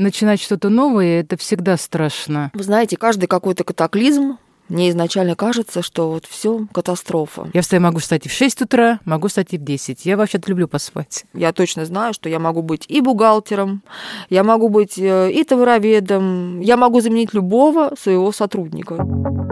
[0.00, 2.50] начинать что-то новое, это всегда страшно.
[2.54, 7.48] Вы знаете, каждый какой-то катаклизм мне изначально кажется, что вот все катастрофа.
[7.54, 10.04] Я встаю, могу встать и в 6 утра, могу встать и в 10.
[10.04, 11.24] Я вообще-то люблю поспать.
[11.32, 13.82] Я точно знаю, что я могу быть и бухгалтером,
[14.28, 18.96] я могу быть э, и товароведом, я могу заменить любого своего сотрудника.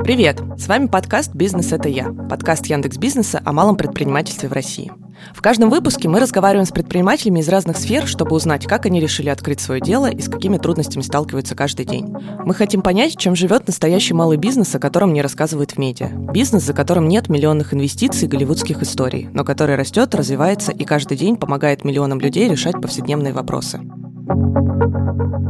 [0.04, 0.42] Привет!
[0.58, 2.12] С вами подкаст «Бизнес– это я».
[2.12, 4.92] Подкаст Яндекс Бизнеса о малом предпринимательстве в России.
[5.34, 9.28] В каждом выпуске мы разговариваем с предпринимателями из разных сфер, чтобы узнать, как они решили
[9.28, 12.14] открыть свое дело и с какими трудностями сталкиваются каждый день.
[12.44, 16.08] Мы хотим понять, чем живет настоящий малый бизнес, о котором не рассказывают в медиа.
[16.08, 21.16] Бизнес, за которым нет миллионных инвестиций и голливудских историй, но который растет, развивается и каждый
[21.16, 23.80] день помогает миллионам людей решать повседневные вопросы.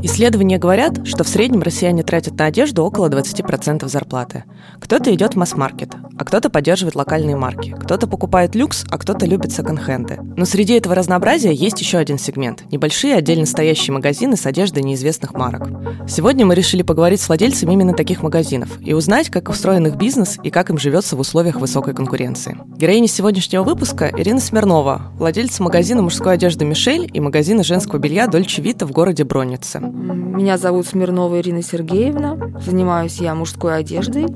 [0.03, 4.45] Исследования говорят, что в среднем россияне тратят на одежду около 20% зарплаты.
[4.81, 7.75] Кто-то идет в масс-маркет, а кто-то поддерживает локальные марки.
[7.79, 10.19] Кто-то покупает люкс, а кто-то любит секонд-хенды.
[10.37, 15.33] Но среди этого разнообразия есть еще один сегмент– небольшие отдельно стоящие магазины с одеждой неизвестных
[15.33, 15.69] марок.
[16.07, 20.39] Сегодня мы решили поговорить с владельцами именно таких магазинов и узнать, как устроен их бизнес
[20.43, 22.59] и как им живется в условиях высокой конкуренции.
[22.77, 28.66] Героиня сегодняшнего выпуска– Ирина Смирнова, владельца магазина мужской одежды «Мишель» и магазина женского белья «Дольче
[28.67, 29.79] Вита» в городе Броннице.
[29.79, 32.37] Меня зовут Смирнова Ирина Сергеевна.
[32.61, 34.27] Занимаюсь я мужской одеждой.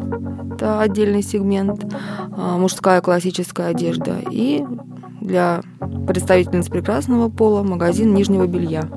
[0.54, 1.84] Это отдельный сегмент.
[2.36, 4.18] А, мужская классическая одежда.
[4.30, 4.64] И
[5.20, 5.62] для
[6.06, 8.88] представительниц прекрасного пола магазин нижнего белья.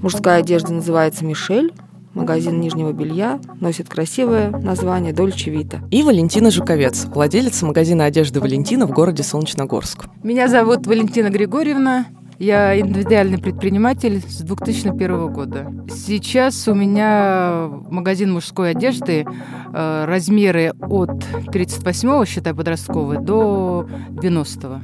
[0.00, 1.74] Мужская одежда называется «Мишель».
[2.14, 5.80] Магазин нижнего белья носит красивое название «Дольче Вита».
[5.90, 10.06] И Валентина Жуковец, владелец магазина одежды «Валентина» в городе Солнечногорск.
[10.22, 12.06] Меня зовут Валентина Григорьевна.
[12.38, 15.72] Я индивидуальный предприниматель с 2001 года.
[15.88, 19.26] Сейчас у меня магазин мужской одежды,
[19.72, 21.10] э, размеры от
[21.52, 24.80] 38-го, считай, подростковый, до 90-го.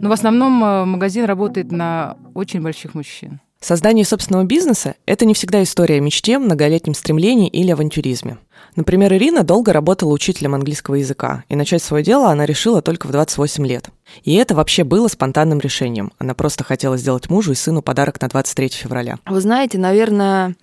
[0.00, 3.40] Но в основном э, магазин работает на очень больших мужчин.
[3.60, 8.38] Создание собственного бизнеса– это не всегда история о мечте, многолетнем стремлении или авантюризме.
[8.74, 13.12] Например, Ирина долго работала учителем английского языка, и начать свое дело она решила только в
[13.12, 13.90] 28 лет.
[14.24, 16.12] И это вообще было спонтанным решением.
[16.18, 19.18] Она просто хотела сделать мужу и сыну подарок на 23 февраля.
[19.26, 20.56] Вы знаете, наверное,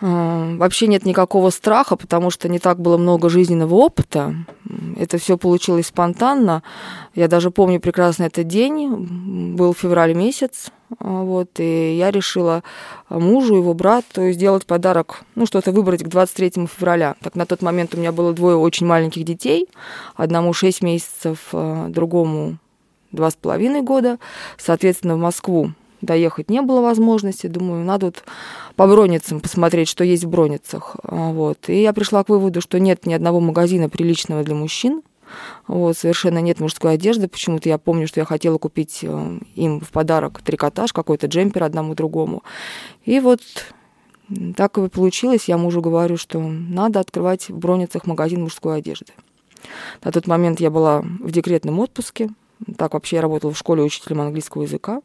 [0.00, 4.34] э, вообще нет никакого страха, потому что не так было много жизненного опыта.
[4.96, 6.62] Это все получилось спонтанно.
[7.14, 9.54] Я даже помню прекрасно этот день.
[9.56, 12.62] Был февраль месяц, вот, и я решила
[13.08, 17.16] мужу, его брату сделать подарок, ну, что-то выбрать к 23 февраля.
[17.22, 19.68] Так на тот момент у меня было двое очень маленьких детей,
[20.16, 22.58] одному 6 месяцев, а, другому
[23.12, 24.18] два с половиной года.
[24.58, 27.46] Соответственно, в Москву доехать не было возможности.
[27.46, 28.24] Думаю, надо вот
[28.76, 30.96] по броницам посмотреть, что есть в броницах.
[31.02, 31.68] А, вот.
[31.68, 35.02] И я пришла к выводу, что нет ни одного магазина приличного для мужчин.
[35.66, 37.28] Вот, совершенно нет мужской одежды.
[37.28, 41.94] Почему-то я помню, что я хотела купить э, им в подарок трикотаж, какой-то джемпер одному
[41.94, 42.42] другому.
[43.04, 43.40] И вот
[44.56, 45.48] так и получилось.
[45.48, 49.12] Я мужу говорю, что надо открывать в Броницах магазин мужской одежды.
[50.02, 52.30] На тот момент я была в декретном отпуске.
[52.76, 55.00] Так вообще я работала в школе учителем английского языка.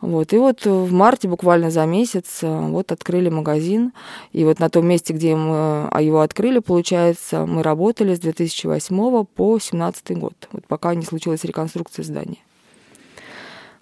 [0.00, 0.32] Вот.
[0.32, 3.92] И вот в марте, буквально за месяц, э, вот открыли магазин.
[4.32, 9.24] И вот на том месте, где мы а его открыли, получается, мы работали с 2008
[9.24, 12.38] по 2017 год, вот пока не случилась реконструкция здания.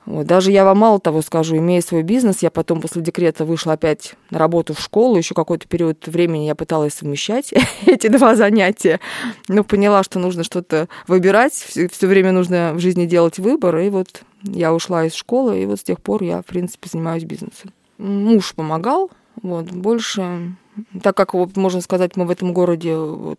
[0.07, 0.27] Вот.
[0.27, 4.15] Даже я вам мало того скажу, имея свой бизнес, я потом после декрета вышла опять
[4.31, 7.55] на работу в школу, еще какой-то период времени я пыталась совмещать
[7.87, 9.01] эти два занятия,
[9.49, 14.23] но поняла, что нужно что-то выбирать, все время нужно в жизни делать выбор, и вот
[14.45, 17.73] я ушла из школы, и вот с тех пор я, в принципе, занимаюсь бизнесом.
[17.99, 19.11] Муж помогал,
[19.43, 20.57] вот, больше
[21.03, 23.39] так как, вот, можно сказать, мы в этом городе вот,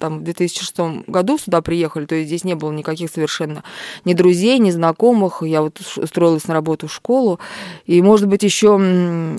[0.00, 3.62] там, в 2006 году сюда приехали, то есть здесь не было никаких совершенно
[4.04, 5.42] ни друзей, ни знакомых.
[5.42, 7.38] Я вот устроилась на работу в школу.
[7.84, 8.80] И, может быть, еще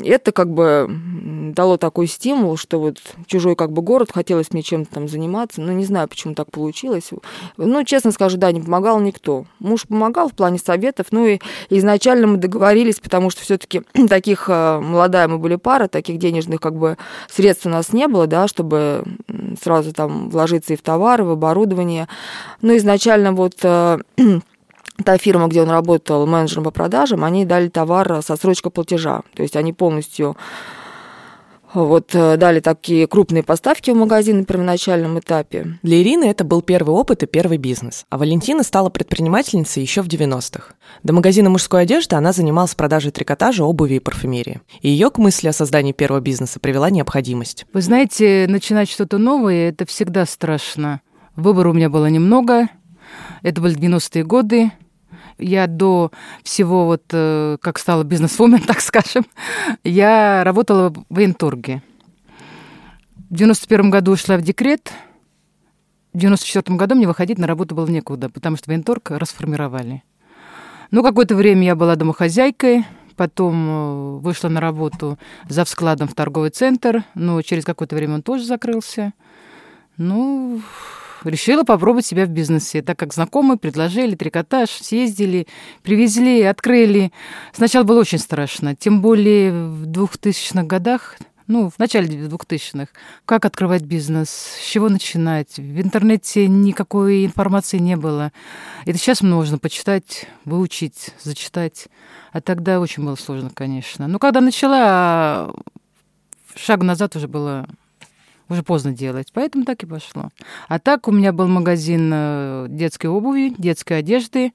[0.06, 0.88] это как бы
[1.54, 5.62] дало такой стимул, что вот чужой как бы город, хотелось мне чем-то там заниматься.
[5.62, 7.10] Но не знаю, почему так получилось.
[7.58, 9.46] Ну, честно скажу, да, не помогал никто.
[9.60, 11.40] Муж помогал в плане советов, ну и
[11.70, 16.76] изначально мы договорились, потому что все-таки таких э, молодая мы были пара, таких денежных как
[16.76, 16.98] бы
[17.30, 19.04] средств у нас не было, да, чтобы
[19.62, 22.08] сразу там вложиться и в товары, в оборудование.
[22.62, 24.00] Но изначально вот э,
[25.04, 29.22] та фирма, где он работал менеджером по продажам, они дали товар со срочкой платежа.
[29.36, 30.38] То есть они полностью
[31.86, 35.78] вот э, дали такие крупные поставки в магазин на первоначальном этапе.
[35.84, 40.08] Для Ирины это был первый опыт и первый бизнес, а Валентина стала предпринимательницей еще в
[40.08, 40.74] 90-х.
[41.04, 44.62] До магазина мужской одежды она занималась продажей трикотажа, обуви и парфюмерии.
[44.82, 47.66] И ее к мысли о создании первого бизнеса привела необходимость.
[47.74, 51.02] Вы знаете, начинать что-то новое– это всегда страшно.
[51.36, 52.70] Выбора у меня было немного.
[53.44, 54.72] Это были 90-е годы.
[55.40, 56.12] Я до
[56.44, 59.26] всего, вот э, как стала бизнесвумен, так скажем,
[59.84, 61.82] я работала в военторге.
[63.30, 64.92] В 91 году ушла в декрет.
[66.14, 70.04] В 94 году мне выходить на работу было некуда, потому что военторг расформировали.
[70.90, 72.86] Ну, какое-то время я была домохозяйкой,
[73.16, 75.20] потом э, вышла на работу
[75.50, 79.14] за вскладом в торговый центр, но через какое-то время он тоже закрылся.
[79.98, 80.62] Ну,
[81.28, 85.48] решила попробовать себя в бизнесе, так как знакомые предложили трикотаж, съездили,
[85.84, 87.12] привезли, открыли.
[87.54, 92.92] Сначала было очень страшно, тем более в 2000-х годах ну, в начале 2000-х.
[93.26, 95.58] Как открывать бизнес, с чего начинать.
[95.58, 98.34] В интернете никакой информации не было.
[98.86, 101.88] Это сейчас можно почитать, выучить, зачитать.
[102.34, 104.08] А тогда очень было сложно, конечно.
[104.08, 105.54] Но когда начала,
[106.56, 107.68] шаг назад уже было
[108.50, 110.30] уже поздно делать, поэтому так и пошло.
[110.68, 114.54] А так у меня был магазин э, детской обуви, детской одежды,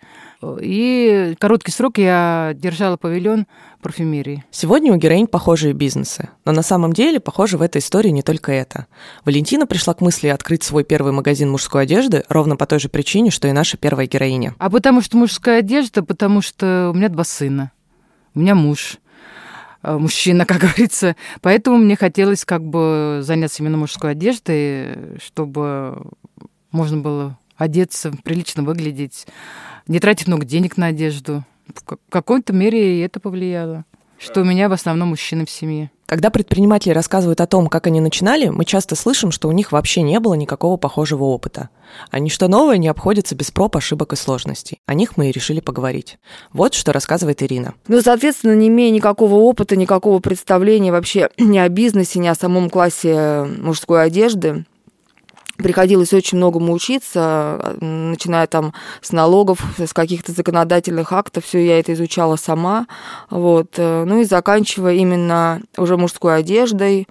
[0.61, 3.47] и короткий срок я держала павильон
[3.81, 4.44] парфюмерии.
[4.50, 8.53] Сегодня у героинь похожие бизнесы, но на самом деле, похоже, в этой истории не только
[8.53, 8.87] это.
[9.25, 13.31] Валентина пришла к мысли открыть свой первый магазин мужской одежды ровно по той же причине,
[13.31, 14.55] что и наша первая героиня.
[14.59, 17.73] А потому что мужская одежда, потому что у меня два сына,
[18.35, 19.01] у меня муж– Э,
[19.82, 21.17] мужчина, как говорится.
[21.40, 26.02] Поэтому мне хотелось как бы заняться именно мужской одеждой, чтобы
[26.70, 29.26] можно было одеться, прилично выглядеть,
[29.87, 31.44] не тратить много денег на одежду.
[31.67, 33.84] В какой-то мере это повлияло,
[34.19, 35.90] что у меня в основном мужчины в семье.
[36.12, 40.03] Когда предприниматели рассказывают о том, как они начинали, мы часто слышим, что у них вообще
[40.03, 41.70] не было никакого похожего опыта.
[42.11, 44.82] А ничто новое не обходится без проб, ошибок и сложностей.
[44.85, 46.19] О них мы и решили поговорить.
[46.53, 47.73] Вот что рассказывает Ирина.
[47.88, 52.69] Ну, соответственно, не имея никакого опыта, никакого представления вообще ни о бизнесе, ни о самом
[52.69, 54.67] классе мужской одежды,
[55.62, 61.93] приходилось очень многому учиться, начиная там с налогов, с каких-то законодательных актов, все я это
[61.93, 62.87] изучала сама,
[63.31, 67.06] вот, э, ну и заканчивая именно уже мужской одеждой,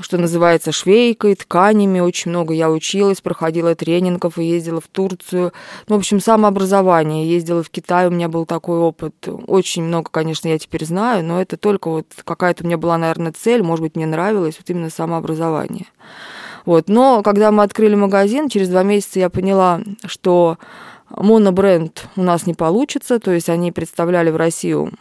[0.00, 2.00] что называется, швейкой, тканями.
[2.00, 5.52] Очень много я училась, проходила тренингов и ездила в Турцию.
[5.88, 7.28] Ну, в общем, самообразование.
[7.28, 9.14] Ездила в Китай, у меня был такой опыт.
[9.46, 13.32] Очень много, конечно, я теперь знаю, но это только вот какая-то у меня была, наверное,
[13.32, 15.86] цель, может быть, мне нравилось вот именно самообразование.
[16.64, 16.88] Вот.
[16.88, 20.58] Но когда мы открыли магазин, через два месяца я поняла, что
[21.10, 24.92] монобренд у нас не получится, то есть они представляли в Россию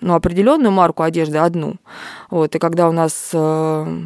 [0.00, 1.76] ну, определенную марку одежды, одну.
[2.30, 2.54] Вот.
[2.54, 3.98] И когда у нас, э,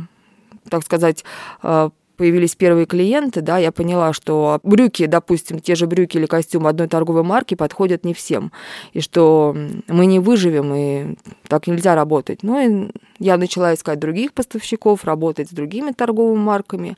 [0.68, 1.24] так сказать,
[1.62, 6.66] э, появились первые клиенты, да, я поняла, что брюки, допустим, те же брюки или костюм
[6.66, 8.52] одной торговой марки подходят не всем,
[8.92, 9.56] и что
[9.88, 12.42] мы не выживем, и так нельзя работать.
[12.42, 16.96] Ну и я начала искать других поставщиков, работать с другими торговыми марками.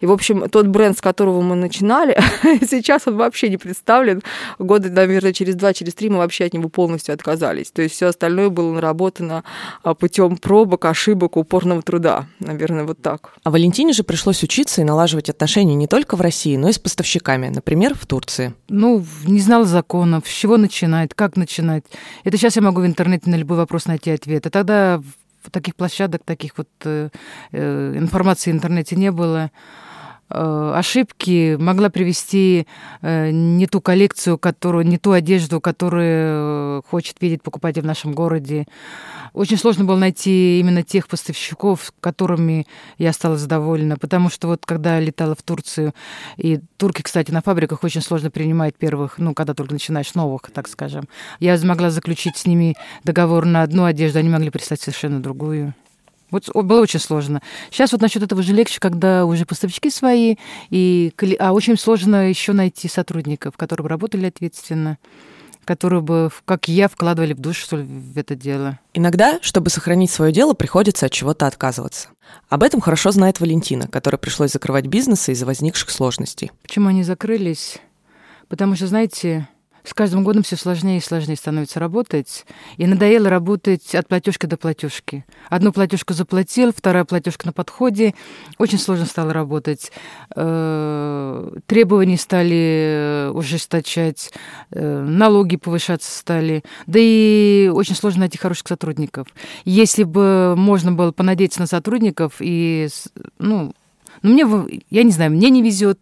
[0.00, 2.16] И, в общем, тот бренд, с которого мы начинали,
[2.68, 4.22] сейчас он вообще не представлен.
[4.58, 7.70] Года, наверное, через два, через три мы вообще от него полностью отказались.
[7.70, 9.44] То есть все остальное было наработано
[9.82, 12.26] а, путем пробок, ошибок, упорного труда.
[12.38, 13.34] Наверное, вот так.
[13.42, 16.78] А Валентине же пришлось учиться и налаживать отношения не только в России, но и с
[16.78, 18.54] поставщиками, например, в Турции.
[18.68, 21.84] Ну, не знала законов, с чего начинать, как начинать.
[22.24, 24.46] Это сейчас я могу в интернете на любой вопрос найти ответ.
[24.46, 25.02] А тогда
[25.50, 27.08] таких площадок, таких вот э,
[27.52, 29.50] э, информации в интернете не было.
[30.28, 32.66] Э, ошибки могла привести
[33.00, 38.66] э, не ту коллекцию, которую, не ту одежду, которую хочет видеть покупатель в нашем городе.
[39.34, 42.66] Очень сложно было найти именно тех поставщиков, которыми
[42.98, 45.94] я стала задоволена, потому что вот когда летала в Турцию,
[46.36, 50.66] и турки, кстати, на фабриках очень сложно принимать первых, ну, когда только начинаешь новых, так
[50.68, 51.04] скажем.
[51.38, 55.74] Я смогла заключить с ними договор на одну одежду, они могли прислать совершенно другую.
[56.30, 57.40] Вот было очень сложно.
[57.70, 60.36] Сейчас вот насчет этого же легче, когда уже поставщики свои,
[60.70, 64.98] и, а очень сложно еще найти сотрудников, которые бы работали ответственно
[65.66, 68.78] которые бы, как я, вкладывали в душу, что ли, в это дело.
[68.94, 72.08] Иногда, чтобы сохранить свое дело, приходится от чего-то отказываться.
[72.48, 76.52] Об этом хорошо знает Валентина, которой пришлось закрывать бизнесы из-за возникших сложностей.
[76.62, 77.78] Почему они закрылись?
[78.48, 79.48] Потому что, знаете,
[79.86, 82.44] с каждым годом все сложнее и сложнее становится работать.
[82.76, 85.24] И надоело работать от платежки до платежки.
[85.48, 88.14] Одну платежку заплатил, вторая платежка на подходе.
[88.58, 89.92] Очень сложно стало работать.
[90.34, 94.32] Э, требования стали ужесточать,
[94.72, 96.64] э, налоги повышаться стали.
[96.86, 99.28] Да и очень сложно найти хороших сотрудников.
[99.64, 102.88] Если бы можно было понадеяться на сотрудников и,
[103.38, 103.72] ну,
[104.22, 106.00] ну мне, я не знаю, мне не везет.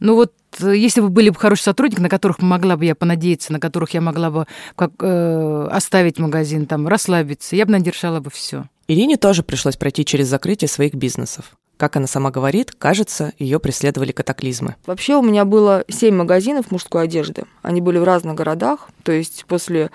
[0.00, 3.52] Ну вот Э, если бы были бы хорошие сотрудники, на которых могла бы я понадеяться,
[3.52, 8.30] на которых я могла бы как, э, оставить магазин, там, расслабиться, я бы надержала бы
[8.30, 8.64] все.
[8.88, 11.56] Ирине тоже пришлось пройти через закрытие своих бизнесов.
[11.76, 14.76] Как она сама говорит, кажется, ее преследовали катаклизмы.
[14.86, 17.44] Вообще у меня было семь магазинов мужской одежды.
[17.60, 18.88] Они были в разных городах.
[19.02, 19.90] То есть после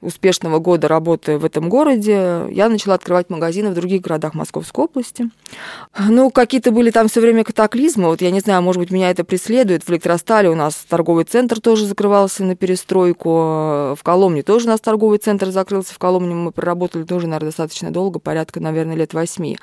[0.00, 5.30] успешного года работы в этом городе я начала открывать магазины в других городах Московской области.
[5.98, 8.08] Ну, какие-то были там все время катаклизмы.
[8.08, 9.84] Вот я не знаю, может быть, меня это преследует.
[9.84, 13.30] В Электростале у нас торговый центр тоже закрывался на перестройку.
[13.30, 15.94] В Коломне тоже у нас торговый центр закрылся.
[15.94, 19.58] В Коломне мы проработали тоже, наверное, достаточно долго, порядка, наверное, лет восьми.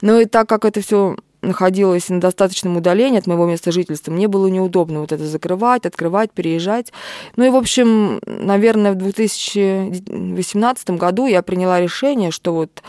[0.00, 1.07] Но и так как это все
[1.42, 6.32] находилась на достаточном удалении от моего места жительства, мне было неудобно вот это закрывать, открывать,
[6.32, 6.92] переезжать.
[7.36, 12.82] Ну и, в общем, наверное, в 2018 году я приняла решение, что вот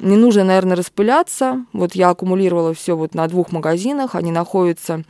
[0.00, 1.64] не нужно, наверное, распыляться.
[1.72, 4.14] Вот я аккумулировала все вот на двух магазинах.
[4.14, 5.04] Они находятся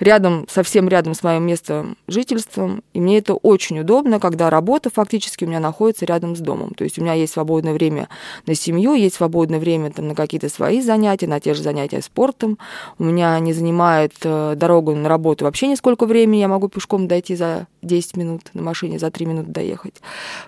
[0.00, 2.80] рядом, совсем рядом с моим местом жительства.
[2.92, 6.74] И мне это очень удобно, когда работа фактически у меня находится рядом с домом.
[6.74, 8.08] То есть у меня есть свободное время
[8.46, 12.58] на семью, есть свободное время там, на какие-то свои занятия, на те же занятия спортом.
[12.98, 16.40] У меня не занимает э, дорогу на работу вообще нисколько времени.
[16.40, 19.94] Я могу пешком дойти за 10 минут, на машине за 3 минуты доехать.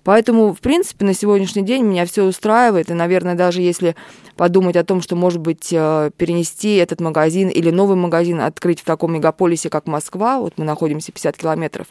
[0.04, 2.90] Поэтому, в принципе, на сегодняшний день меня все устраивает.
[2.90, 3.96] И, наверное, даже если если
[4.36, 8.84] подумать о том, что, может быть, э, перенести этот магазин или новый магазин открыть в
[8.84, 11.86] таком мегаполисе, как Москва, вот мы находимся 50 километров,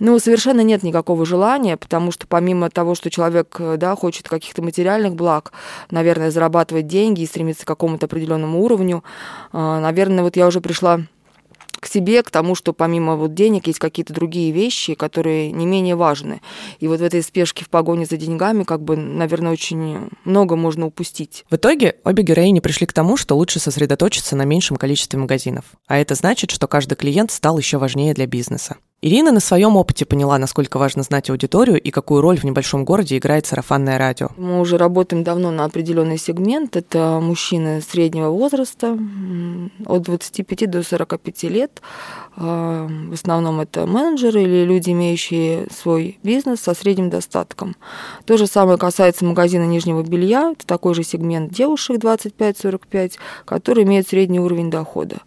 [0.00, 4.62] ну, совершенно нет никакого желания, потому что помимо того, что человек, э, да, хочет каких-то
[4.62, 5.52] материальных благ,
[5.90, 9.04] наверное, зарабатывать деньги и стремиться к какому-то определенному уровню,
[9.52, 11.02] э, наверное, вот я уже пришла
[11.80, 15.96] к себе, к тому, что помимо вот денег есть какие-то другие вещи, которые не менее
[15.96, 16.40] важны.
[16.80, 20.86] И вот в этой спешке в погоне за деньгами, как бы, наверное, очень много можно
[20.86, 21.44] упустить.
[21.50, 25.64] В итоге обе героини пришли к тому, что лучше сосредоточиться на меньшем количестве магазинов.
[25.86, 28.76] А это значит, что каждый клиент стал еще важнее для бизнеса.
[29.00, 33.16] Ирина на своем опыте поняла, насколько важно знать аудиторию и какую роль в небольшом городе
[33.16, 34.30] играет сарафанное радио.
[34.36, 36.74] Мы уже работаем давно на определенный сегмент.
[36.74, 38.98] Это мужчины среднего возраста,
[39.86, 41.80] от 25 до 45 лет.
[42.34, 47.76] А, в основном это менеджеры или люди, имеющие свой бизнес со средним достатком.
[48.24, 50.50] То же самое касается магазина нижнего белья.
[50.50, 53.12] Это такой же сегмент девушек 25-45,
[53.44, 55.18] которые имеют средний уровень дохода.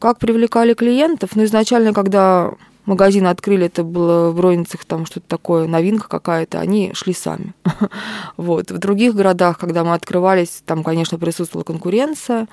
[0.00, 1.30] Как привлекали клиентов?
[1.34, 2.52] Ну, изначально, когда
[2.86, 7.54] магазин открыли, это было в розницах там что-то такое, новинка какая-то, они шли сами.
[8.36, 8.70] вот.
[8.70, 12.48] В других городах, когда мы открывались, там, конечно, присутствовала конкуренция.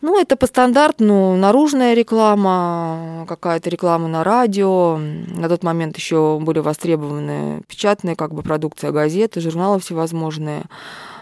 [0.00, 4.96] Ну, это по стандарту, наружная реклама, какая-то реклама на радио.
[4.96, 10.62] На тот момент еще были востребованы печатные как бы продукция газеты, журналы всевозможные.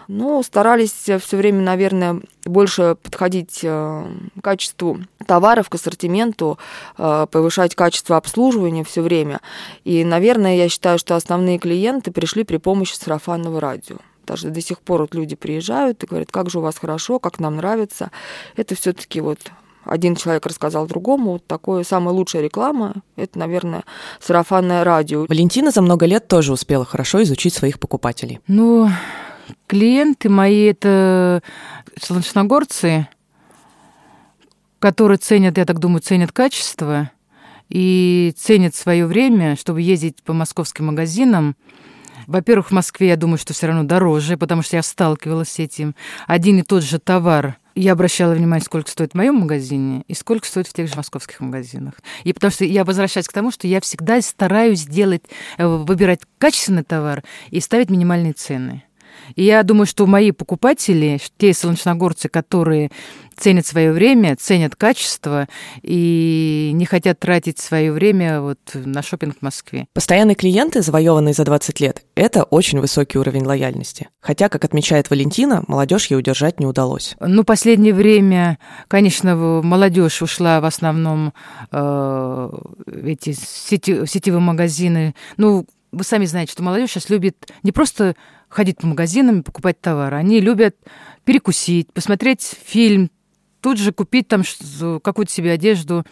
[0.09, 4.05] Ну, старались все время, наверное, больше подходить э,
[4.39, 6.59] к качеству товаров, к ассортименту,
[6.97, 9.41] э, повышать качество обслуживания все время.
[9.85, 13.97] И, наверное, я считаю, что основные клиенты пришли при помощи сарафанного радио.
[14.27, 17.39] Даже до сих пор вот люди приезжают и говорят, как же у вас хорошо, как
[17.39, 18.11] нам нравится.
[18.57, 19.39] Это все-таки вот
[19.87, 23.85] один человек рассказал другому, вот такое самая лучшая реклама, это, наверное,
[24.21, 25.27] сарафанное радио.
[25.29, 28.41] Валентина за много лет тоже успела хорошо изучить своих покупателей.
[28.49, 28.91] Ну,
[29.67, 31.43] Клиенты мои это
[32.01, 33.09] солнечногорцы,
[34.79, 37.11] которые ценят, я так думаю, ценят качество
[37.69, 41.57] и ценят свое время, чтобы ездить по московским магазинам.
[42.27, 45.95] Во-первых, в Москве, я думаю, что все равно дороже, потому что я сталкивалась с этим.
[46.27, 47.57] Один и тот же товар.
[47.77, 51.41] Я обращала внимание, сколько стоит в моем магазине и сколько стоит в тех же московских
[51.41, 51.95] магазинах.
[52.25, 55.25] И потому что я возвращаюсь к тому, что я всегда стараюсь делать,
[55.59, 58.83] э, выбирать качественный товар и ставить минимальные цены.
[59.35, 62.91] И я думаю, что мои покупатели, те солнечногорцы, которые
[63.37, 65.47] ценят свое время, ценят качество
[65.83, 69.87] и не хотят тратить свое время вот на шопинг в Москве.
[69.93, 74.09] Постоянные клиенты, завоеванные за 20 лет, это очень высокий уровень лояльности.
[74.21, 77.15] Хотя, как отмечает Валентина, молодежь ей удержать не удалось.
[77.21, 81.33] Ну, последнее время, конечно, молодежь ушла в основном
[81.73, 82.51] э,
[83.05, 85.15] эти сети, сетевые магазины.
[85.37, 88.17] Ну, вы сами знаете, что молодежь сейчас любит не просто
[88.57, 90.17] ходить по магазинам и покупать товары.
[90.17, 90.77] Они любят
[91.25, 93.11] перекусить, посмотреть фильм,
[93.61, 94.43] тут же купить там
[95.03, 96.05] какую-то себе одежду.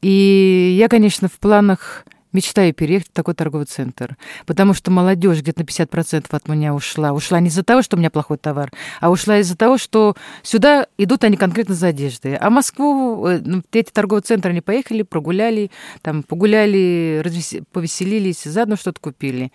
[0.00, 5.60] И я, конечно, в планах мечтаю переехать в такой торговый центр, потому что молодежь где-то
[5.60, 7.12] на 50% от меня ушла.
[7.12, 8.70] Ушла не из-за того, что у меня плохой товар,
[9.00, 12.36] а ушла из-за того, что сюда идут они конкретно за одеждой.
[12.36, 15.70] А Москву, э, ну, эти торговые центры, они поехали, прогуляли,
[16.02, 17.24] там погуляли,
[17.72, 19.50] повеселились, заодно что-то купили.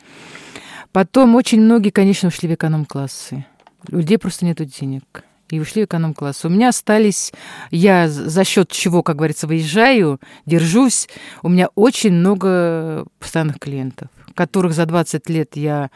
[0.91, 3.45] Потом очень многие, конечно, ушли в эконом-классы.
[3.87, 5.23] Людей просто нет денег.
[5.49, 6.45] И ушли в эконом-класс.
[6.45, 7.33] У меня остались,
[7.71, 11.09] я за счет чего, как говорится, выезжаю, держусь.
[11.43, 15.89] У меня очень много постоянных клиентов, которых за 20 лет я,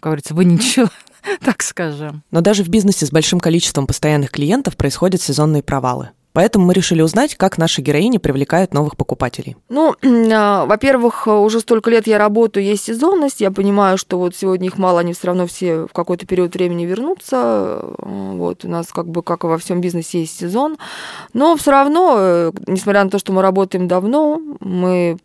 [0.00, 0.90] как говорится, выничила
[1.40, 2.22] так скажем.
[2.30, 6.10] Но даже в бизнесе с большим количеством постоянных клиентов происходят сезонные провалы.
[6.34, 9.56] Поэтому мы решили узнать, как наши героини привлекают новых покупателей.
[9.68, 9.94] Ну,
[10.32, 13.40] а, во-первых, уже столько лет я работаю, есть сезонность.
[13.40, 16.86] Я понимаю, что вот сегодня их мало, они все равно все в какой-то период времени
[16.86, 17.84] вернутся.
[17.98, 20.76] Вот у нас как бы, как и во всем бизнесе, есть сезон.
[21.34, 25.18] Но все равно, э, несмотря на то, что мы работаем давно, мы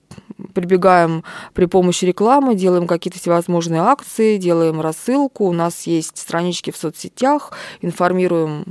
[0.53, 1.23] прибегаем
[1.53, 5.45] при помощи рекламы, делаем какие-то всевозможные акции, делаем рассылку.
[5.45, 7.51] У нас есть странички в соцсетях,
[7.81, 8.65] информируем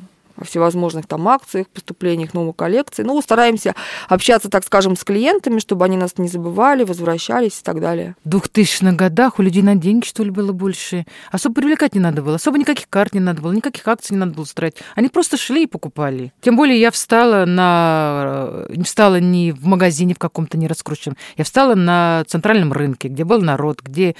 [0.45, 3.03] всевозможных там акциях, поступлениях новой коллекции.
[3.03, 3.75] Ну, стараемся
[4.09, 8.17] общаться, так скажем, с клиентами, чтобы они нас не забывали, возвращались и так далее.
[8.25, 11.07] В 2000-х годах у людей на деньги, что ли, было больше.
[11.31, 14.33] Особо привлекать не надо было, особо никаких карт не надо было, никаких акций не надо
[14.33, 14.77] было строить.
[14.95, 16.33] Они просто шли и покупали.
[16.41, 18.67] Тем более я встала на...
[18.71, 21.17] не встала ни в магазине в каком-то не раскрученном.
[21.37, 24.15] Я встала на центральном рынке, где был народ, где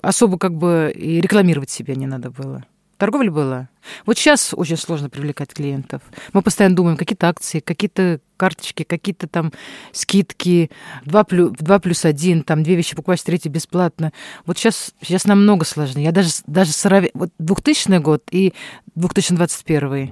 [0.00, 2.64] особо как бы и рекламировать себя не надо было.
[2.98, 3.68] Торговля была.
[4.06, 6.02] Вот сейчас очень сложно привлекать клиентов.
[6.32, 9.52] Мы постоянно думаем, какие-то акции, какие-то карточки, какие-то там
[9.92, 10.70] скидки,
[11.04, 14.12] 2 плюс, 2 плюс 1, там две вещи покупаешь, третье бесплатно.
[14.46, 16.06] Вот сейчас, сейчас намного сложнее.
[16.06, 18.52] Я даже, даже сравниваю вот 2000 год и
[18.96, 20.10] 2021.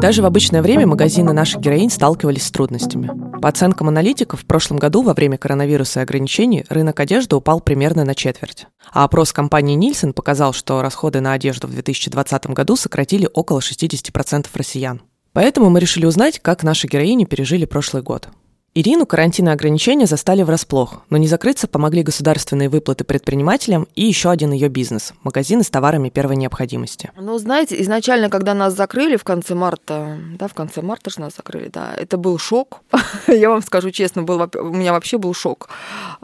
[0.00, 3.10] Даже в обычное время магазины наших героинь сталкивались с трудностями.
[3.40, 8.04] По оценкам аналитиков, в прошлом году во время коронавируса и ограничений рынок одежды упал примерно
[8.04, 8.66] на четверть.
[8.92, 14.46] А опрос компании Нильсон показал, что расходы на одежду в 2020 году сократили около 60%
[14.54, 15.02] россиян.
[15.32, 18.28] Поэтому мы решили узнать, как наши героини пережили прошлый год.
[18.74, 24.52] Ирину карантинные ограничения застали врасплох, но не закрыться помогли государственные выплаты предпринимателям и еще один
[24.52, 27.10] ее бизнес– магазины с товарами первой необходимости.
[27.16, 31.34] Ну, знаете, изначально, когда нас закрыли в конце марта, да, в конце марта же нас
[31.36, 32.82] закрыли, да, это был шок.
[33.26, 35.70] Я вам скажу честно, был, у меня вообще был шок.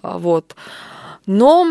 [0.03, 0.55] А, вот.
[1.27, 1.67] Но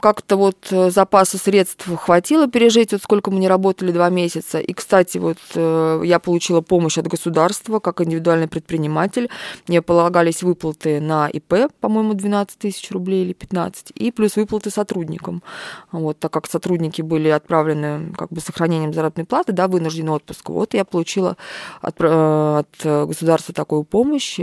[0.00, 4.60] как-то вот э, запаса средств хватило пережить, вот сколько мы не работали два месяца.
[4.60, 9.28] И, кстати, вот э, я получила помощь от государства как индивидуальный предприниматель.
[9.68, 15.42] Мне полагались выплаты на ИП, по-моему, 12 тысяч рублей или 15, и плюс выплаты сотрудникам.
[15.90, 20.48] Вот, так как сотрудники были отправлены как бы сохранением заработной платы, да, вынужденный отпуск.
[20.48, 21.36] Вот я получила
[21.82, 24.40] от, э, от государства такую помощь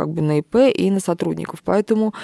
[0.00, 1.60] как бы на ИП и на сотрудников.
[1.62, 2.14] Поэтому,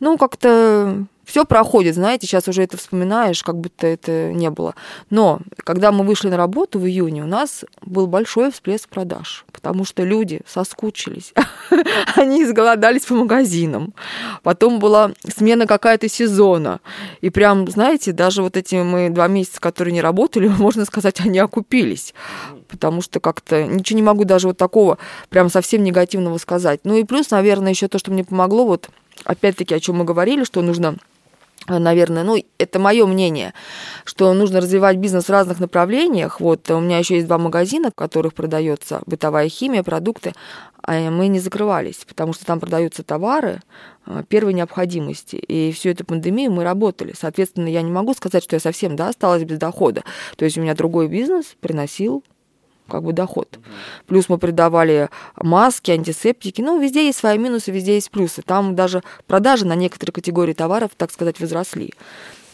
[0.00, 4.76] ну, как-то все проходит, знаете, сейчас уже это вспоминаешь, как будто это не было.
[5.10, 9.84] Но когда мы вышли на работу в июне, у нас был большой всплеск продаж, потому
[9.84, 11.34] что люди соскучились,
[12.16, 13.92] они изголодались по магазинам.
[14.44, 16.80] Потом была смена какая-то сезона.
[17.20, 21.40] И прям, знаете, даже вот эти мы два месяца, которые не работали, можно сказать, они
[21.40, 22.14] окупились.
[22.68, 26.80] Потому что как-то ничего не могу даже вот такого прям совсем негативного сказать.
[26.84, 28.90] Ну и плюс, наверное, еще то, что мне помогло, вот
[29.24, 30.96] опять-таки, о чем мы говорили, что нужно
[31.68, 33.54] наверное, ну, это мое мнение,
[34.04, 36.40] что нужно развивать бизнес в разных направлениях.
[36.40, 40.32] Вот у меня еще есть два магазина, в которых продается бытовая химия, продукты,
[40.82, 43.60] а мы не закрывались, потому что там продаются товары
[44.04, 45.36] а, первой необходимости.
[45.36, 47.12] И всю эту пандемию мы работали.
[47.18, 50.04] Соответственно, я не могу сказать, что я совсем да, осталась без дохода.
[50.36, 52.22] То есть у меня другой бизнес приносил
[52.88, 53.58] как бы доход.
[54.06, 56.60] Плюс мы придавали маски, антисептики.
[56.62, 58.42] Ну, везде есть свои минусы, везде есть плюсы.
[58.42, 61.92] Там даже продажи на некоторые категории товаров, так сказать, возросли.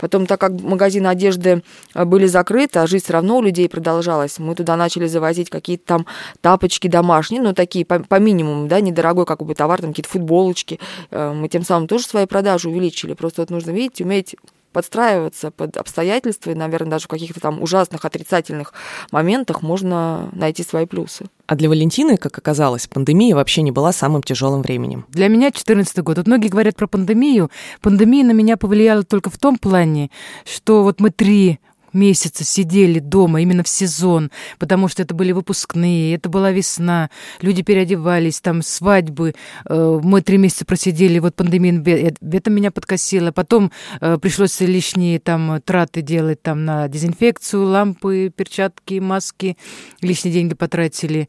[0.03, 1.63] Потом, так как магазины одежды
[1.95, 5.85] э, были закрыты, а жизнь все равно у людей продолжалась, мы туда начали завозить какие-то
[5.87, 6.07] там
[6.41, 10.81] тапочки домашние, ну, такие по, по минимуму, да, недорогой как бы товар, там какие-то футболочки.
[11.13, 13.15] Э, мы тем самым тоже свои продажи увеличили.
[13.15, 14.35] Просто вот нужно, видеть, уметь
[14.73, 18.73] подстраиваться под обстоятельства, и, наверное, даже в каких-то там ужасных отрицательных
[19.11, 21.27] моментах можно найти свои плюсы.
[21.47, 25.07] А для Валентины, как оказалось, пандемия вообще не была самым тяжелым временем.
[25.11, 26.19] Для меня 14 год.
[26.19, 27.51] Вот многие говорят про пандемию.
[27.81, 30.11] Пандемия на меня повлияла только в том плане,
[30.45, 31.61] что вот мы три
[31.93, 37.63] месяца сидели дома именно в сезон, потому что это были выпускные, это была весна, люди
[37.63, 39.35] переодевались, там свадьбы.
[39.69, 43.33] Э, мы три месяца просидели, вот пандемия, это меня подкосило.
[43.33, 49.57] Потом э, пришлось лишние там траты делать там на дезинфекцию, лампы, перчатки, маски,
[50.01, 51.29] лишние деньги потратили.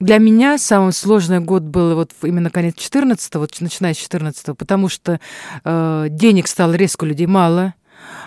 [0.00, 4.88] Для меня самый сложный год был вот именно конец 14 вот начиная с 14 потому
[4.88, 5.20] что
[5.64, 7.81] э, денег стало резко людей мало, Э,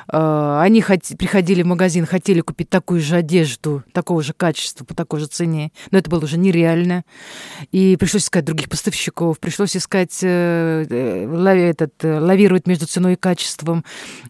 [0.07, 0.83] они
[1.17, 5.71] приходили в магазин, хотели купить такую же одежду, такого же качества, по такой же цене,
[5.91, 7.03] но это было уже нереально.
[7.71, 13.83] И пришлось искать других поставщиков, пришлось искать, э, э, этот, лавировать между ценой и качеством,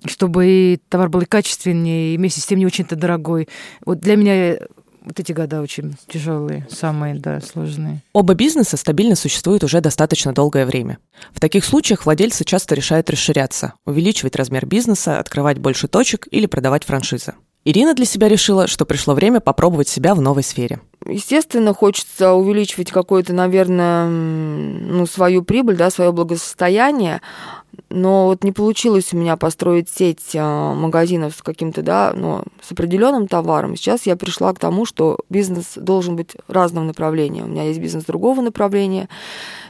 [0.05, 3.47] чтобы и товар был и качественнее, и вместе с тем не очень-то дорогой.
[3.85, 4.57] Вот для меня
[5.05, 8.01] вот эти года очень тяжелые, самые, да, сложные.
[8.13, 10.97] Оба бизнеса стабильно существуют уже достаточно долгое время.
[11.31, 16.83] В таких случаях владельцы часто решают расширяться, увеличивать размер бизнеса, открывать больше точек или продавать
[16.83, 17.33] франшизы.
[17.67, 20.81] Ирина для себя решила, что пришло время попробовать себя в новой сфере.
[21.03, 27.21] Естественно, хочется увеличивать какое-то, наверное, ну, свою прибыль, да, свое благосостояние,
[27.89, 32.71] но вот не получилось у меня построить сеть а, магазинов с каким-то, да, ну, с
[32.71, 33.75] определенным товаром.
[33.75, 37.43] Сейчас я пришла к тому, что бизнес должен быть разного направления.
[37.43, 39.09] У меня есть бизнес другого направления.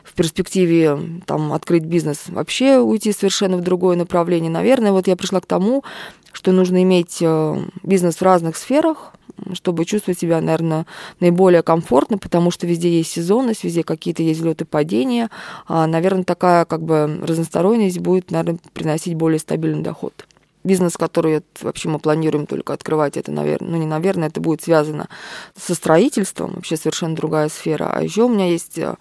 [0.04, 4.52] В перспективе там открыть бизнес вообще уйти совершенно в другое направление.
[4.52, 5.84] Наверное, вот я пришла к тому,
[6.32, 9.14] что нужно иметь э, бизнес в разных сферах,
[9.54, 10.86] чтобы чувствовать себя, наверное,
[11.20, 15.30] наиболее комфортно, потому что везде есть сезонность, везде какие-то есть взлеты падения.
[15.68, 20.26] А, наверное, такая как бы разносторонность будет, наверное, приносить более стабильный доход.
[20.64, 25.10] Бизнес, который вообще мы планируем только открывать, это, наверное, ну не наверное, это будет связано
[25.56, 27.92] со строительством, вообще совершенно другая сфера.
[27.94, 28.96] А еще у меня есть э,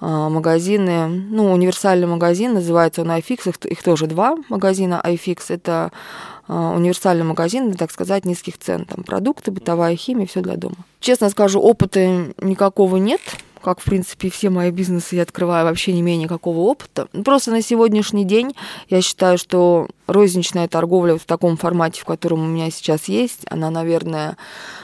[0.00, 5.46] магазины, ну, универсальный магазин, называется он iFix, их, их тоже два магазина iFix.
[5.48, 5.90] Это а,
[6.50, 8.84] универсальный магазин, так сказать, низких цен.
[8.84, 10.76] Там продукты, бытовая химия, все для дома.
[11.00, 13.20] Честно скажу, опыта никакого нет
[13.62, 17.08] как, в принципе, все мои бизнесы я открываю, вообще не имея никакого опыта.
[17.24, 18.54] Просто на сегодняшний день
[18.88, 23.70] я считаю, что розничная торговля в таком формате, в котором у меня сейчас есть, она,
[23.70, 24.36] наверное,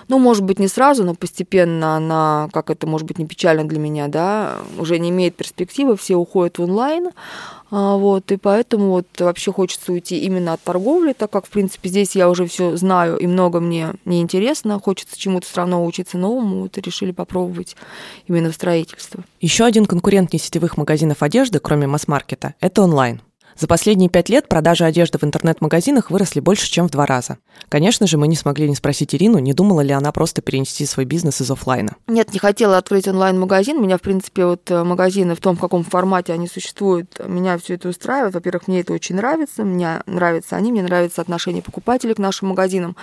[0.08, 3.78] ну, может быть, не сразу, но постепенно она, как это может быть не печально для
[3.78, 7.10] меня, да, уже не имеет перспективы, все уходят в онлайн,
[7.70, 11.88] а, вот, и поэтому вот вообще хочется уйти именно от торговли, так как, в принципе,
[11.88, 16.62] здесь я уже все знаю и много мне неинтересно, хочется чему-то все равно учиться новому,
[16.62, 17.76] вот решили попробовать
[18.28, 19.24] именно в строительство.
[19.40, 23.20] Еще один конкурент несетевых магазинов одежды, кроме масс-маркета, это онлайн.
[23.58, 27.38] За последние пять лет продажи одежды в интернет-магазинах выросли больше, чем в два раза.
[27.70, 31.06] Конечно же, мы не смогли не спросить Ирину, не думала ли она просто перенести свой
[31.06, 31.96] бизнес из офлайна.
[32.06, 33.80] Нет, не хотела открыть онлайн-магазин.
[33.80, 37.76] Меня, в принципе, вот э, магазины в том, в каком формате они существуют, меня все
[37.76, 38.34] это устраивает.
[38.34, 42.94] Во-первых, мне это очень нравится, мне нравятся они, мне нравится отношение покупателей к нашим магазинам.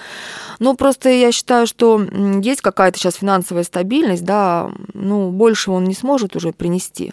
[0.60, 2.00] Но просто я считаю, что
[2.44, 7.12] есть какая-то сейчас финансовая стабильность, да, ну, больше он не сможет уже принести.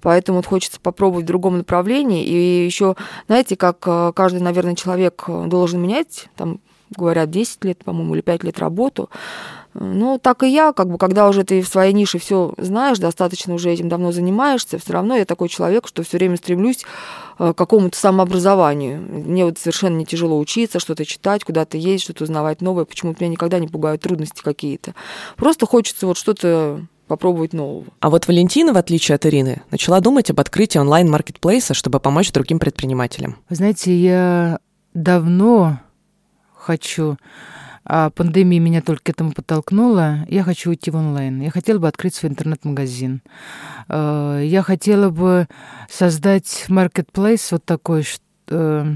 [0.00, 2.24] Поэтому вот хочется попробовать в другом направлении.
[2.24, 2.64] И
[3.26, 6.60] знаете, как э, каждый, наверное, человек э, должен менять, там,
[6.90, 9.10] говорят, 10 лет, по-моему, или 5 лет работу.
[9.74, 13.54] Ну, так и я, как бы, когда уже ты в своей нише все знаешь, достаточно
[13.54, 16.84] уже этим давно занимаешься, все равно я такой человек, что все время стремлюсь
[17.38, 19.00] э, к какому-то самообразованию.
[19.00, 22.86] Мне вот совершенно не тяжело учиться, что-то читать, куда-то ездить, что-то узнавать новое.
[22.86, 24.94] Почему-то меня никогда не пугают трудности какие-то.
[25.36, 27.86] Просто хочется вот что-то попробовать нового.
[28.00, 32.58] А вот Валентина, в отличие от Ирины, начала думать об открытии онлайн-маркетплейса, чтобы помочь другим
[32.58, 33.36] предпринимателям.
[33.48, 34.58] Вы знаете, я
[34.94, 35.80] давно
[36.54, 37.16] хочу,
[37.84, 41.40] а пандемия меня только к этому подтолкнула, я хочу уйти в онлайн.
[41.40, 43.22] Я хотела бы открыть свой интернет-магазин.
[43.88, 45.48] Э, я хотела бы
[45.90, 48.04] создать маркетплейс вот такой,
[48.48, 48.94] э,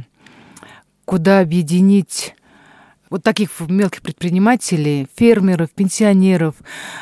[1.07, 2.35] куда объединить
[3.13, 6.55] вот таких мелких предпринимателей, фермеров, пенсионеров,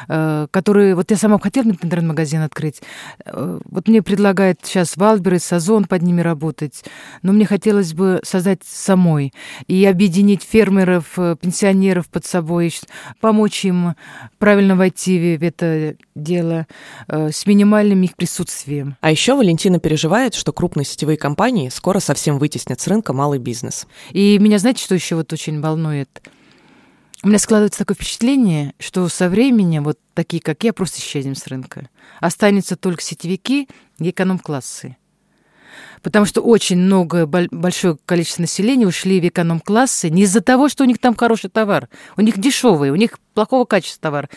[0.08, 0.96] э, которые...
[0.96, 2.82] Вот я сама хотела интернет-магазин открыть.
[3.24, 6.84] Э, вот мне предлагают сейчас Валбер и Сазон под ними работать,
[7.22, 9.32] но мне хотелось бы создать самой
[9.68, 12.74] и объединить фермеров, э, пенсионеров под собой,
[13.20, 13.94] помочь им
[14.38, 16.66] правильно войти в это дело
[17.08, 18.96] с минимальным их присутствием.
[19.00, 23.86] А еще Валентина переживает, что крупные сетевые компании скоро совсем вытеснят с рынка малый бизнес.
[24.12, 26.22] И меня, знаете, что еще вот очень волнует?
[27.22, 31.46] У меня складывается такое впечатление, что со временем вот такие, как я, просто исчезнем с
[31.48, 31.90] рынка.
[32.18, 34.96] Останутся только сетевики и эконом-классы.
[36.00, 40.86] Потому что очень много, большое количество населения ушли в эконом-классы не из-за того, что у
[40.86, 41.90] них там хороший товар.
[42.16, 44.30] У них дешевый, у них плохого качества товар.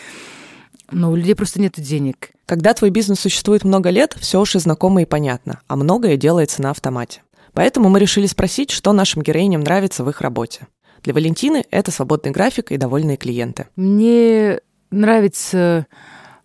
[0.91, 2.31] Но у людей просто нет денег.
[2.45, 6.61] Когда твой бизнес существует много лет, все уж и знакомо и понятно, а многое делается
[6.61, 7.21] на автомате.
[7.53, 10.67] Поэтому мы решили спросить, что нашим героиням нравится в их работе.
[11.03, 13.67] Для Валентины это свободный график и довольные клиенты.
[13.75, 15.85] Мне нравится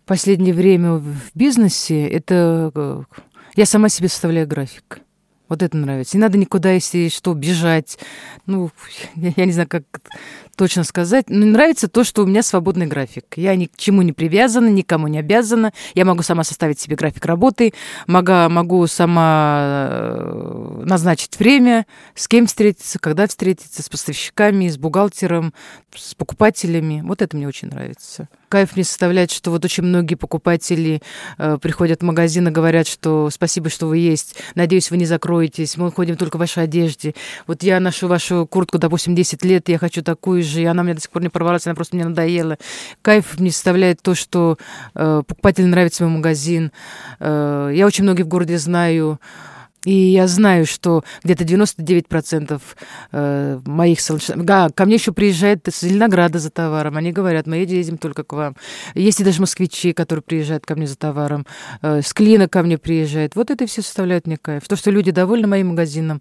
[0.05, 3.03] в последнее время в бизнесе, это э,
[3.57, 5.01] я сама себе составляю график.
[5.49, 6.17] Вот это нравится.
[6.17, 7.99] Не надо никуда, если что, бежать.
[8.47, 8.71] Ну,
[9.15, 9.85] я, я не знаю, как
[10.59, 11.31] точно сказать.
[11.31, 13.25] Но нравится то, что у меня свободный график.
[13.37, 15.73] Я ни к чему не привязана, никому не обязана.
[15.95, 17.73] Я могу сама составить себе график работы,
[18.09, 25.55] могу, могу сама э, назначить время, с кем встретиться, когда встретиться, с поставщиками, с бухгалтером,
[25.95, 27.03] с покупателями.
[27.05, 28.29] Вот это мне очень нравится.
[28.49, 31.03] Кайф мне составляет, что вот очень многие покупатели
[31.37, 34.37] э, приходят в магазин и говорят, что спасибо, что вы есть.
[34.55, 35.77] Надеюсь, вы не закроетесь.
[35.77, 37.15] Мы ходим только в вашей одежде.
[37.47, 40.95] Вот я ношу вашу куртку, допустим, 10 лет, я хочу такую же, и она мне
[40.95, 42.59] до сих пор не порвалась, она просто мне надоела.
[43.03, 44.59] Кайф мне составляет то, что
[44.95, 46.73] э, покупателю нравится мой магазин.
[47.21, 49.21] Э, я очень многих в городе знаю.
[49.89, 52.61] И я знаю, что где-то 99%
[53.11, 54.45] э, моих солнечных...
[54.45, 56.99] Да, ко мне еще приезжают из Зеленограда за товаром.
[56.99, 58.55] Они говорят, мы едем только к вам.
[58.95, 61.47] Есть и даже москвичи, которые приезжают ко мне за товаром.
[61.81, 63.35] Э, с Клина ко мне приезжают.
[63.35, 64.69] Вот это все составляет мне кайф.
[64.69, 66.21] То, что люди довольны моим магазином.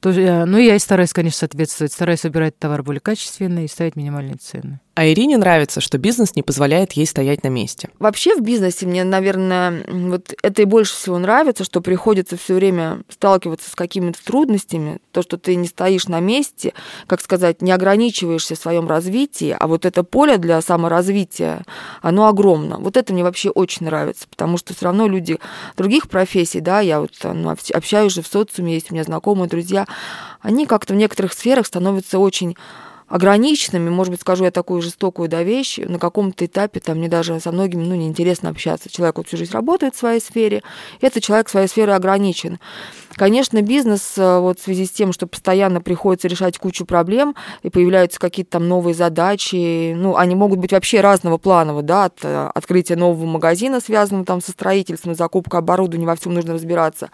[0.00, 1.94] Тоже, ну, я и стараюсь, конечно, соответствовать.
[1.94, 4.80] Стараюсь выбирать товар более качественный и ставить минимальные цены.
[4.96, 7.90] А Ирине нравится, что бизнес не позволяет ей стоять на месте.
[7.98, 13.02] Вообще в бизнесе мне, наверное, вот это и больше всего нравится, что приходится все время
[13.10, 16.72] сталкиваться с какими-то трудностями, то, что ты не стоишь на месте,
[17.08, 21.64] как сказать, не ограничиваешься в своем развитии, а вот это поле для саморазвития,
[22.00, 22.78] оно огромно.
[22.78, 25.38] Вот это мне вообще очень нравится, потому что все равно люди
[25.76, 29.86] других профессий, да, я вот ну, общаюсь же в социуме, есть у меня знакомые, друзья,
[30.40, 32.56] они как-то в некоторых сферах становятся очень
[33.08, 37.38] ограниченными, может быть, скажу я такую жестокую да, вещь, на каком-то этапе там мне даже
[37.40, 38.90] со многими ну, неинтересно общаться.
[38.90, 40.62] Человек вот всю жизнь работает в своей сфере,
[41.00, 42.58] этот человек в своей сфере ограничен.
[43.16, 47.70] Конечно, бизнес э, вот в связи с тем, что постоянно приходится решать кучу проблем, и
[47.70, 52.50] появляются какие-то там новые задачи, ну, они могут быть вообще разного плана, да, от э,
[52.54, 57.08] открытия нового магазина, связанного там со строительством, закупкой оборудования, во всем нужно разбираться,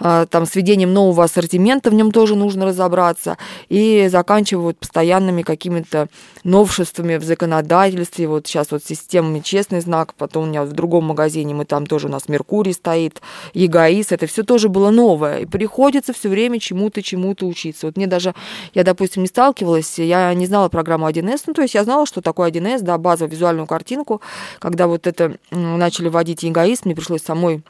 [0.00, 6.08] э, там, с введением нового ассортимента в нем тоже нужно разобраться, и заканчивают постоянными какими-то
[6.42, 11.54] новшествами в законодательстве, вот сейчас вот системами честный знак, потом у меня в другом магазине
[11.54, 13.22] мы там тоже у нас Меркурий стоит,
[13.54, 17.86] ЕГАИС, это все тоже было новое, новое, и приходится все время чему-то, чему-то учиться.
[17.86, 18.34] Вот мне даже,
[18.74, 22.20] я, допустим, не сталкивалась, я не знала программу 1С, ну, то есть я знала, что
[22.20, 24.20] такое 1С, да, базовую визуальную картинку.
[24.58, 27.62] Когда вот это начали вводить эгоист, мне пришлось самой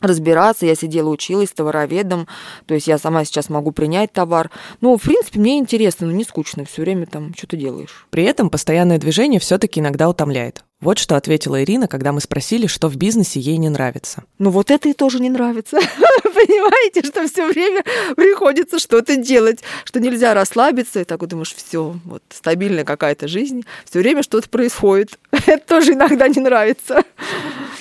[0.00, 2.26] разбираться, я сидела, училась товароведом,
[2.66, 4.50] то есть я сама сейчас могу принять товар.
[4.80, 8.06] Ну, в принципе, мне интересно, но не скучно, все время там что-то делаешь.
[8.10, 10.64] При этом постоянное движение все-таки иногда утомляет.
[10.80, 14.24] Вот что ответила Ирина, когда мы спросили, что в бизнесе ей не нравится.
[14.38, 15.76] Ну вот это и тоже не нравится.
[16.22, 17.82] Понимаете, что все время
[18.16, 23.64] приходится что-то делать, что нельзя расслабиться, и так вот думаешь, все, вот стабильная какая-то жизнь,
[23.88, 25.18] все время что-то происходит.
[25.30, 27.02] Это тоже иногда не нравится.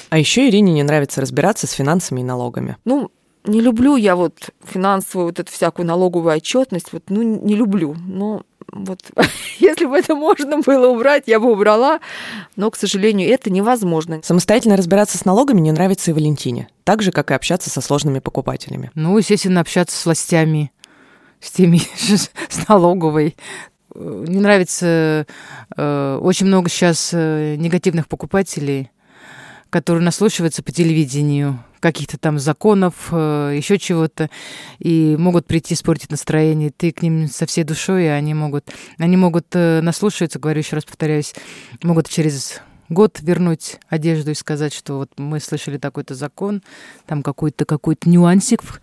[0.10, 2.77] А еще Ирине не нравится разбираться с финансами и налогами.
[2.86, 3.12] Ну,
[3.45, 7.95] не люблю я вот финансовую вот эту всякую налоговую отчетность, вот, ну, не люблю.
[8.08, 8.99] Но вот
[9.60, 11.99] если бы это можно было убрать, я бы убрала,
[12.56, 14.21] но, к сожалению, это невозможно.
[14.23, 18.19] Самостоятельно разбираться с налогами не нравится и Валентине, так же, как и общаться со сложными
[18.19, 18.91] покупателями.
[18.95, 20.71] Ну, естественно, общаться с властями,
[21.39, 23.36] с теми, с налоговой.
[23.95, 25.27] Не нравится
[25.77, 28.89] э, очень много сейчас э, негативных покупателей,
[29.69, 34.30] которые наслушиваются по телевидению, каких-то там законов, э, еще чего-то,
[34.80, 36.72] и могут прийти испортить настроение.
[36.72, 40.78] Ты к ним со всей душой, и они могут, они могут э, наслушаться, говорю еще
[40.78, 41.36] раз, повторяюсь,
[41.84, 46.63] могут через год вернуть одежду и сказать, что вот мы слышали такой-то закон,
[47.06, 48.80] там какой-то какой-то нюансик в,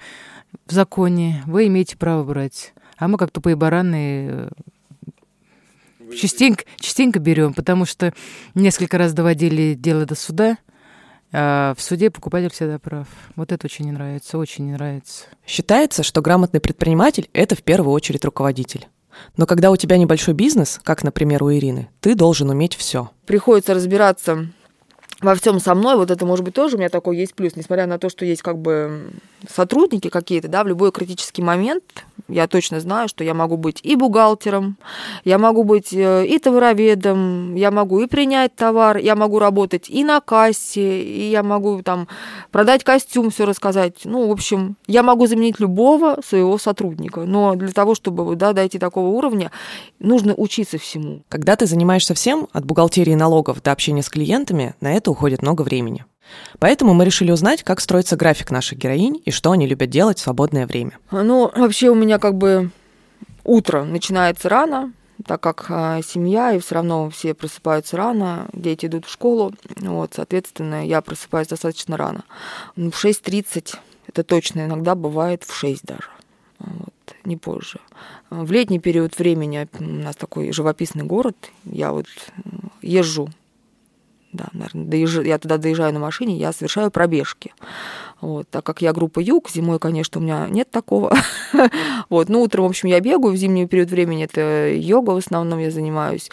[0.67, 2.75] в законе, вы имеете право брать.
[2.99, 4.51] А мы как тупые бараны э,
[6.15, 8.13] частенько, частенько берем, потому что
[8.55, 10.59] несколько раз доводили дело до суда,
[11.33, 13.07] в суде покупатель всегда прав.
[13.37, 15.25] Вот это очень не нравится, очень не нравится.
[15.47, 18.88] Считается, что грамотный предприниматель– это в первую очередь руководитель.
[19.37, 23.11] Но когда у тебя небольшой бизнес, как, например, у Ирины, ты должен уметь все.
[23.27, 24.47] Приходится разбираться
[25.20, 27.87] во всем со мной, вот это может быть тоже у меня такой есть плюс, несмотря
[27.87, 29.11] на то, что есть как бы
[29.48, 31.83] сотрудники какие-то, да, в любой критический момент
[32.28, 34.76] я точно знаю, что я могу быть и бухгалтером,
[35.24, 40.04] я могу быть э, и товароведом, я могу и принять товар, я могу работать и
[40.04, 42.09] на кассе, и я могу там
[42.50, 44.00] продать костюм, все рассказать.
[44.04, 47.20] Ну, в общем, я могу заменить любого своего сотрудника.
[47.22, 49.50] Но для того, чтобы да, дойти такого уровня,
[49.98, 51.22] нужно учиться всему.
[51.28, 55.62] Когда ты занимаешься всем, от бухгалтерии налогов до общения с клиентами, на это уходит много
[55.62, 56.05] времени.
[56.59, 60.23] Поэтому мы решили узнать, как строится график наших героинь и что они любят делать в
[60.23, 60.99] свободное время.
[61.11, 62.70] Ну, вообще у меня как бы
[63.44, 64.92] утро начинается рано,
[65.27, 70.12] так как а, семья, и все равно все просыпаются рано, дети идут в школу, вот,
[70.14, 72.25] соответственно, я просыпаюсь достаточно рано.
[72.77, 76.09] Ну, в 6.30 это точно, иногда бывает в 6 даже,
[76.59, 76.94] вот,
[77.25, 77.81] не позже.
[78.31, 82.07] В летний период времени у нас такой живописный город, я вот
[82.83, 83.29] езжу
[84.33, 85.23] да, наверное, доезж...
[85.23, 87.53] я туда доезжаю на машине, я совершаю пробежки.
[88.21, 91.16] Вот, так как я группа юг, зимой, конечно, у меня нет такого.
[92.11, 95.59] вот, ну, утром, в общем, я бегаю, в зимний период времени это йога в основном
[95.59, 96.31] я занимаюсь.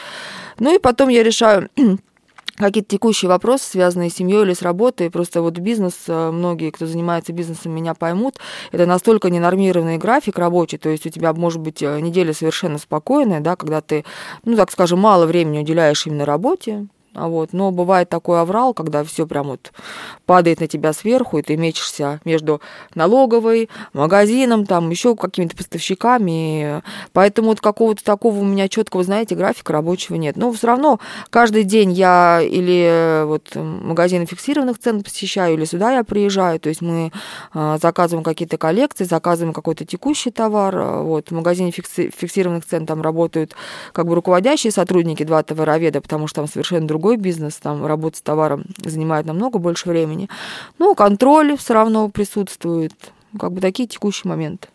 [0.60, 1.70] Ну и потом я решаю
[2.58, 5.10] какие-то текущие вопросы, связанные с семьей или с работой.
[5.10, 8.36] Просто вот бизнес, э, многие, кто занимается бизнесом, меня поймут.
[8.72, 13.40] Это настолько ненормированный график рабочий, то есть у тебя может быть э, неделя совершенно спокойная,
[13.40, 14.06] да, когда ты,
[14.44, 17.52] ну, так скажем, мало времени уделяешь именно работе, вот.
[17.52, 19.72] Но бывает такой аврал, когда все прям вот
[20.26, 22.62] падает на тебя сверху, и ты мечешься между
[22.94, 26.84] налоговой, магазином, там еще какими-то поставщиками.
[27.14, 30.36] Поэтому вот какого-то такого у меня четкого, знаете, графика рабочего нет.
[30.38, 31.00] Но все равно
[31.30, 36.60] каждый день я или вот магазины фиксированных цен посещаю, или сюда я приезжаю.
[36.60, 37.12] То есть мы
[37.54, 40.76] а, заказываем какие-то коллекции, заказываем какой-то текущий товар.
[41.04, 43.56] Вот в магазине фиксированных цен там работают
[43.94, 48.18] как бы руководящие сотрудники, два товароведа, потому что там совершенно другой другой бизнес, там работа
[48.18, 50.28] с товаром занимает намного больше времени.
[50.78, 52.92] Но контроль все равно присутствует,
[53.40, 54.68] как бы такие текущие моменты.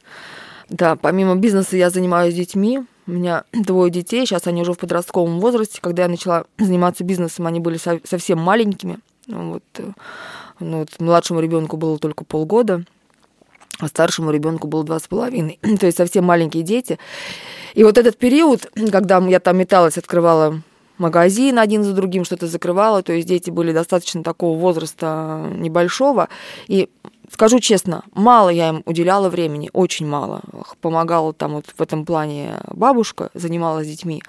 [0.70, 2.80] Да, помимо бизнеса я занимаюсь детьми.
[3.06, 5.78] У меня двое детей, сейчас они уже в подростковом возрасте.
[5.82, 8.98] Когда я начала заниматься бизнесом, они были совсем маленькими.
[9.26, 9.90] Вот, э,
[10.58, 12.84] ну, вот младшему ребенку было только полгода,
[13.78, 15.58] а старшему ребенку было два с половиной.
[15.78, 16.98] То есть совсем маленькие дети.
[17.74, 20.62] И вот этот период, когда я там металась, открывала
[21.02, 26.28] магазин один за другим что-то закрывала, то есть дети были достаточно такого возраста небольшого,
[26.68, 26.88] и
[27.30, 30.40] скажу честно, мало я им уделяла времени, очень мало.
[30.80, 34.22] Помогала там вот в этом плане бабушка, занималась детьми.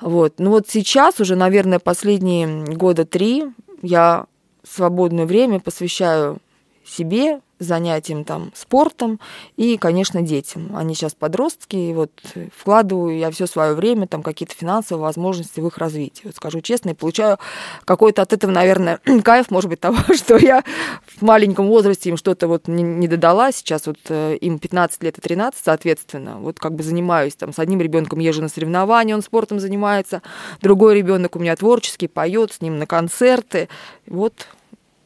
[0.00, 0.34] Вот.
[0.38, 3.44] Ну вот сейчас уже, наверное, последние года три
[3.82, 4.26] я
[4.68, 6.38] свободное время посвящаю
[6.84, 9.20] себе, занятиям там спортом
[9.56, 10.76] и, конечно, детям.
[10.76, 12.10] Они сейчас подростки, и вот
[12.56, 16.22] вкладываю я все свое время, там какие-то финансовые возможности в их развитие.
[16.26, 17.38] Вот скажу честно, и получаю
[17.84, 20.62] какой-то от этого, наверное, кайф, может быть, того, что я
[21.06, 23.52] в маленьком возрасте им что-то вот не, не додала.
[23.52, 27.58] Сейчас вот э, им 15 лет и 13, соответственно, вот как бы занимаюсь там с
[27.58, 30.22] одним ребенком езжу на соревнования, он спортом занимается,
[30.60, 33.68] другой ребенок у меня творческий, поет с ним на концерты.
[34.06, 34.46] Вот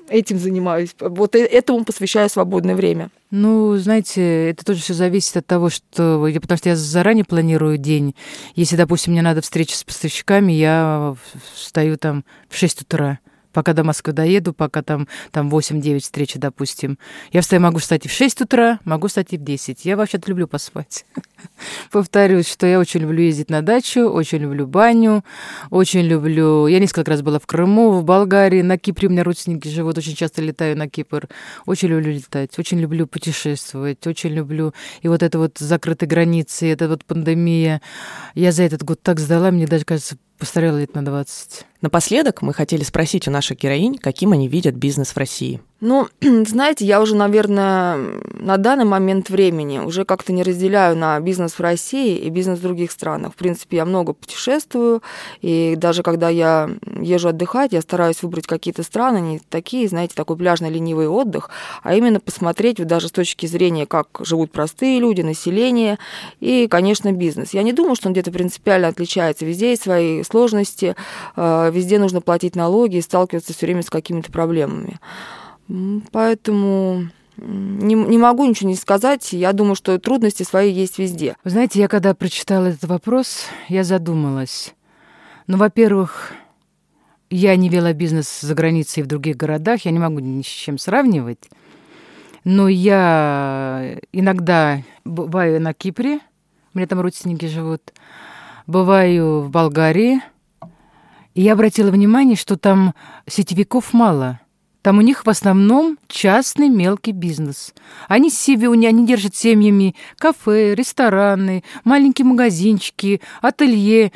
[0.09, 0.95] этим занимаюсь.
[1.01, 3.11] Вот э, этому посвящаю свободное время.
[3.31, 6.29] Ну, знаете, это тоже все зависит от того, что...
[6.41, 8.15] Потому что я заранее планирую день.
[8.55, 11.15] Если, допустим, мне надо встреча с поставщиками, я
[11.55, 13.19] встаю там в 6 утра
[13.59, 16.97] пока до Москвы доеду, пока там, там 8-9 встречи, допустим.
[17.33, 19.85] Я встаю, могу встать и в 6 утра, могу встать и в 10.
[19.85, 21.05] Я вообще-то люблю поспать.
[21.91, 25.25] Повторюсь, что я очень люблю ездить на дачу, очень люблю баню,
[25.71, 26.69] очень люблю...
[26.69, 30.15] Я несколько раз была в Крыму, в Болгарии, на Кипре у меня родственники живут, очень
[30.15, 31.29] часто летаю на Кипр.
[31.67, 34.73] Очень люблю летать, очень люблю путешествовать, очень люблю...
[35.03, 37.83] И вот это вот закрытые границы, эта вот пандемия.
[38.37, 41.67] Я за этот год так сдала, мне даже кажется, постарела лет на 20.
[41.81, 45.61] Напоследок мы хотели спросить у наших героинь, каким они видят бизнес в России.
[45.81, 47.97] Ну, знаете, я уже, наверное,
[48.35, 52.63] на данный момент времени уже как-то не разделяю на бизнес в России и бизнес в
[52.63, 53.35] других странах.
[53.35, 55.03] В принципе, я много путешествую,
[55.41, 56.69] и даже когда я
[57.01, 61.49] езжу отдыхать, я стараюсь выбрать какие-то страны, не такие, знаете, такой пляжный ленивый отдых,
[61.85, 65.99] а именно посмотреть вот даже с точки зрения, как живут простые люди, население
[66.41, 67.55] и, конечно, бизнес.
[67.55, 69.45] Я не думаю, что он где-то принципиально отличается.
[69.45, 70.97] Везде есть свои сложности,
[71.37, 74.99] э, везде нужно платить налоги и сталкиваться все время с какими-то проблемами.
[76.13, 79.33] Поэтому не, не могу ничего не сказать.
[79.33, 81.37] Я думаю, что трудности свои есть везде.
[81.45, 84.75] Вы знаете, я когда прочитала этот вопрос, я задумалась.
[85.47, 86.33] Ну, во-первых,
[87.31, 90.79] я не вела бизнес за границей в других городах, я не могу ни с чем
[90.79, 91.51] сравнивать.
[92.45, 96.21] Но я иногда бываю на Кипре,
[96.73, 97.93] у меня там родственники живут,
[98.67, 100.23] бываю в Болгарии,
[101.35, 102.95] и я обратила внимание, что там
[103.27, 104.41] сетевиков мало–
[104.89, 107.75] там у них в основном частный мелкий бизнес.
[108.09, 114.13] Они себе, они держат семьями кафе, рестораны, маленькие магазинчики, ателье.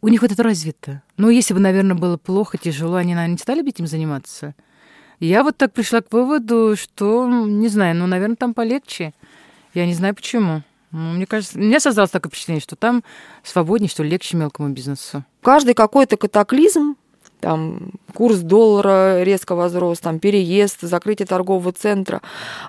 [0.00, 1.02] У них вот это развито.
[1.18, 4.54] Но если бы, наверное, было плохо, тяжело, они, наверное, не стали бы этим заниматься.
[5.20, 9.12] Я вот так пришла к выводу, что, не знаю, ну, наверное, там полегче.
[9.74, 10.62] Я не знаю почему.
[10.92, 13.04] Ну, мне кажется, у меня создалось такое впечатление, что там
[13.42, 15.24] свободнее, что легче мелкому бизнесу.
[15.42, 16.96] Каждый какой-то катаклизм
[17.46, 17.78] там
[18.12, 22.20] курс доллара резко возрос, там переезд, закрытие торгового центра,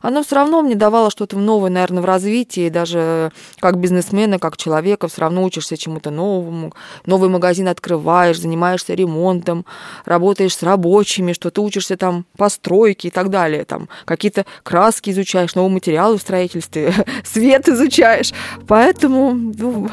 [0.04, 5.08] оно все равно мне давало что-то новое, наверное, в развитии, даже как бизнесмена, как человека,
[5.08, 6.74] все равно учишься чему-то новому,
[7.08, 9.66] новый магазин открываешь, занимаешься ремонтом,
[10.06, 15.56] работаешь с рабочими, что ты учишься там постройке и так далее, там какие-то краски изучаешь,
[15.56, 18.32] новые материалы в строительстве, свет изучаешь,
[18.68, 19.90] поэтому ну,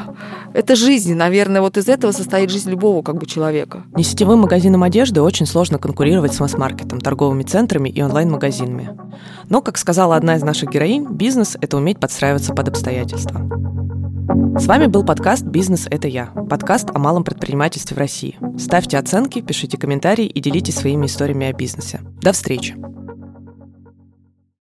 [0.53, 3.83] это жизнь, наверное, вот из этого состоит жизнь любого как бы человека.
[3.95, 8.97] Не сетевой магазин магазинам одежды очень сложно конкурировать с масс-маркетом, торговыми центрами и онлайн-магазинами.
[9.49, 13.41] Но, как сказала одна из наших героинь, бизнес– это уметь подстраиваться под обстоятельства.
[14.59, 16.27] С вами был подкаст «Бизнес– это я».
[16.49, 18.37] Подкаст о малом предпринимательстве в России.
[18.57, 22.01] Ставьте оценки, пишите комментарии и делитесь своими историями о бизнесе.
[22.21, 22.75] До встречи!